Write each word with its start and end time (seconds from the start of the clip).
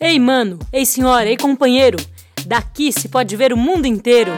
Ei, 0.00 0.16
mano, 0.16 0.60
ei, 0.72 0.86
senhora, 0.86 1.28
ei, 1.28 1.36
companheiro, 1.36 1.98
daqui 2.46 2.92
se 2.92 3.08
pode 3.08 3.34
ver 3.34 3.52
o 3.52 3.56
mundo 3.56 3.84
inteiro. 3.84 4.30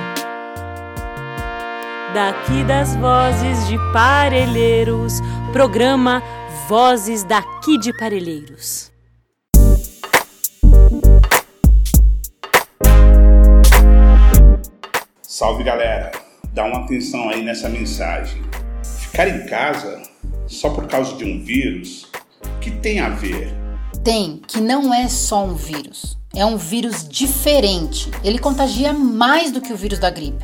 Daqui 2.14 2.64
das 2.64 2.96
vozes 2.96 3.68
de 3.68 3.76
Parelheiros, 3.92 5.20
programa 5.52 6.22
Vozes 6.66 7.24
daqui 7.24 7.76
de 7.76 7.92
Parelheiros. 7.98 8.90
Salve 15.20 15.62
galera, 15.62 16.10
dá 16.54 16.64
uma 16.64 16.84
atenção 16.84 17.28
aí 17.28 17.42
nessa 17.42 17.68
mensagem. 17.68 18.40
Ficar 18.82 19.28
em 19.28 19.44
casa 19.44 20.00
só 20.46 20.70
por 20.70 20.86
causa 20.86 21.14
de 21.18 21.24
um 21.26 21.44
vírus, 21.44 22.10
que 22.62 22.70
tem 22.70 23.00
a 23.00 23.10
ver? 23.10 23.59
Tem, 24.02 24.40
que 24.46 24.60
não 24.62 24.94
é 24.94 25.08
só 25.08 25.44
um 25.44 25.54
vírus. 25.54 26.16
É 26.34 26.46
um 26.46 26.56
vírus 26.56 27.06
diferente. 27.06 28.10
Ele 28.24 28.38
contagia 28.38 28.94
mais 28.94 29.52
do 29.52 29.60
que 29.60 29.72
o 29.72 29.76
vírus 29.76 29.98
da 29.98 30.08
gripe. 30.08 30.42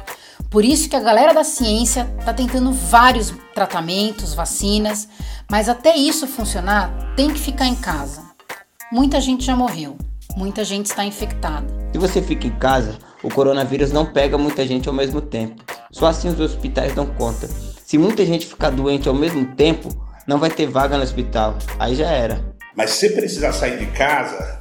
Por 0.50 0.62
isso 0.62 0.90
que 0.90 0.96
a 0.96 1.00
galera 1.00 1.32
da 1.32 1.42
ciência 1.42 2.06
está 2.18 2.34
tentando 2.34 2.70
vários 2.70 3.32
tratamentos, 3.54 4.34
vacinas, 4.34 5.08
mas 5.50 5.68
até 5.68 5.96
isso 5.96 6.26
funcionar, 6.26 7.14
tem 7.16 7.32
que 7.32 7.38
ficar 7.38 7.66
em 7.66 7.74
casa. 7.74 8.22
Muita 8.92 9.20
gente 9.20 9.44
já 9.44 9.56
morreu, 9.56 9.96
muita 10.36 10.62
gente 10.62 10.86
está 10.86 11.04
infectada. 11.04 11.66
Se 11.92 11.98
você 11.98 12.20
fica 12.20 12.46
em 12.46 12.58
casa, 12.58 12.96
o 13.22 13.30
coronavírus 13.30 13.90
não 13.90 14.06
pega 14.06 14.36
muita 14.36 14.66
gente 14.66 14.88
ao 14.88 14.94
mesmo 14.94 15.20
tempo. 15.20 15.64
Só 15.90 16.06
assim 16.06 16.28
os 16.28 16.38
hospitais 16.38 16.94
dão 16.94 17.06
conta. 17.06 17.48
Se 17.84 17.96
muita 17.96 18.24
gente 18.24 18.46
ficar 18.46 18.70
doente 18.70 19.08
ao 19.08 19.14
mesmo 19.14 19.46
tempo, 19.54 19.88
não 20.26 20.38
vai 20.38 20.50
ter 20.50 20.66
vaga 20.66 20.96
no 20.96 21.02
hospital. 21.02 21.56
Aí 21.78 21.94
já 21.94 22.10
era. 22.10 22.55
Mas 22.76 22.90
se 22.90 23.08
precisar 23.08 23.52
sair 23.52 23.78
de 23.78 23.86
casa, 23.86 24.60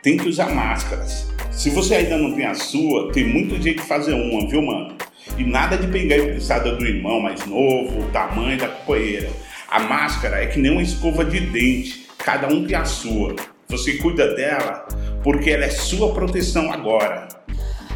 tem 0.00 0.16
que 0.16 0.28
usar 0.28 0.54
máscaras. 0.54 1.26
Se 1.50 1.68
você 1.70 1.96
ainda 1.96 2.16
não 2.16 2.32
tem 2.32 2.46
a 2.46 2.54
sua, 2.54 3.10
tem 3.10 3.26
muito 3.26 3.60
jeito 3.60 3.82
de 3.82 3.88
fazer 3.88 4.12
uma, 4.12 4.48
viu, 4.48 4.62
mano? 4.62 4.94
E 5.36 5.42
nada 5.42 5.76
de 5.76 5.88
pegar 5.88 6.16
emprestada 6.16 6.76
do 6.76 6.86
irmão 6.86 7.20
mais 7.20 7.44
novo, 7.44 8.08
da 8.12 8.28
mãe, 8.28 8.56
da 8.56 8.68
companheira. 8.68 9.28
A 9.68 9.80
máscara 9.80 10.44
é 10.44 10.46
que 10.46 10.60
nem 10.60 10.70
uma 10.70 10.82
escova 10.82 11.24
de 11.24 11.40
dente, 11.40 12.06
cada 12.18 12.46
um 12.46 12.64
tem 12.64 12.76
a 12.76 12.84
sua. 12.84 13.34
Você 13.68 13.94
cuida 13.94 14.32
dela 14.36 14.86
porque 15.24 15.50
ela 15.50 15.64
é 15.64 15.70
sua 15.70 16.14
proteção 16.14 16.72
agora. 16.72 17.26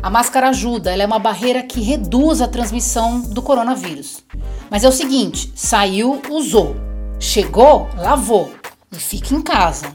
A 0.03 0.11
máscara 0.11 0.49
ajuda, 0.49 0.91
ela 0.91 1.05
é 1.05 1.07
uma 1.07 1.21
barreira 1.21 1.63
que 1.63 1.81
reduz 1.81 2.41
a 2.41 2.49
transmissão 2.49 3.21
do 3.21 3.41
coronavírus. 3.41 4.25
Mas 4.69 4.83
é 4.83 4.89
o 4.89 4.93
seguinte: 4.93 5.53
saiu, 5.55 6.21
usou. 6.29 6.75
Chegou, 7.21 7.89
lavou 7.97 8.51
e 8.93 8.99
fique 8.99 9.35
em 9.35 9.43
casa. 9.43 9.95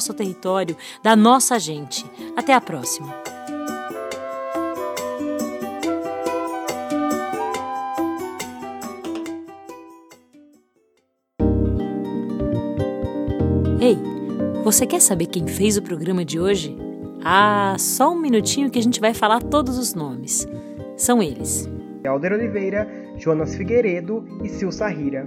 nosso 0.00 0.14
território, 0.14 0.74
da 1.02 1.14
nossa 1.14 1.58
gente. 1.58 2.06
Até 2.34 2.54
a 2.54 2.60
próxima! 2.60 3.14
Ei, 13.78 13.98
você 14.64 14.86
quer 14.86 15.00
saber 15.00 15.26
quem 15.26 15.46
fez 15.46 15.76
o 15.76 15.82
programa 15.82 16.24
de 16.24 16.40
hoje? 16.40 16.74
Ah, 17.22 17.76
só 17.78 18.10
um 18.10 18.18
minutinho 18.18 18.70
que 18.70 18.78
a 18.78 18.82
gente 18.82 19.00
vai 19.00 19.12
falar 19.12 19.42
todos 19.42 19.76
os 19.76 19.94
nomes. 19.94 20.48
São 20.96 21.22
eles: 21.22 21.68
Alder 22.06 22.32
Oliveira, 22.32 22.88
Jonas 23.18 23.54
Figueiredo 23.54 24.26
e 24.42 24.48
Sil 24.48 24.72
Sarrira. 24.72 25.26